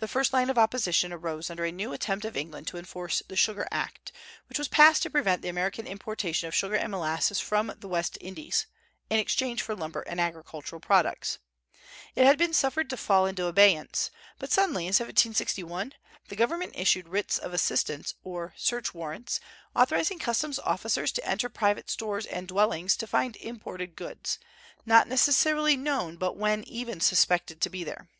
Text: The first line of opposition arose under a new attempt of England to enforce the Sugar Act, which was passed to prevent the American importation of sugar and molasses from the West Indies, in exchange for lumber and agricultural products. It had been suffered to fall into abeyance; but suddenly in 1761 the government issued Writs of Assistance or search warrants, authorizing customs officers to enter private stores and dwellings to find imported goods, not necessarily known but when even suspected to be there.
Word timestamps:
The 0.00 0.06
first 0.06 0.34
line 0.34 0.50
of 0.50 0.58
opposition 0.58 1.14
arose 1.14 1.48
under 1.48 1.64
a 1.64 1.72
new 1.72 1.94
attempt 1.94 2.26
of 2.26 2.36
England 2.36 2.66
to 2.66 2.76
enforce 2.76 3.22
the 3.26 3.36
Sugar 3.36 3.66
Act, 3.72 4.12
which 4.50 4.58
was 4.58 4.68
passed 4.68 5.02
to 5.04 5.08
prevent 5.08 5.40
the 5.40 5.48
American 5.48 5.86
importation 5.86 6.46
of 6.46 6.54
sugar 6.54 6.74
and 6.76 6.90
molasses 6.90 7.40
from 7.40 7.72
the 7.78 7.88
West 7.88 8.18
Indies, 8.20 8.66
in 9.08 9.18
exchange 9.18 9.62
for 9.62 9.74
lumber 9.74 10.02
and 10.02 10.20
agricultural 10.20 10.78
products. 10.78 11.38
It 12.14 12.26
had 12.26 12.36
been 12.36 12.52
suffered 12.52 12.90
to 12.90 12.98
fall 12.98 13.24
into 13.24 13.46
abeyance; 13.46 14.10
but 14.38 14.52
suddenly 14.52 14.84
in 14.84 14.88
1761 14.88 15.94
the 16.28 16.36
government 16.36 16.74
issued 16.76 17.08
Writs 17.08 17.38
of 17.38 17.54
Assistance 17.54 18.12
or 18.22 18.52
search 18.58 18.92
warrants, 18.92 19.40
authorizing 19.74 20.18
customs 20.18 20.58
officers 20.58 21.12
to 21.12 21.26
enter 21.26 21.48
private 21.48 21.88
stores 21.88 22.26
and 22.26 22.46
dwellings 22.46 22.94
to 22.98 23.06
find 23.06 23.36
imported 23.36 23.96
goods, 23.96 24.38
not 24.84 25.08
necessarily 25.08 25.78
known 25.78 26.16
but 26.18 26.36
when 26.36 26.62
even 26.68 27.00
suspected 27.00 27.62
to 27.62 27.70
be 27.70 27.84
there. 27.84 28.10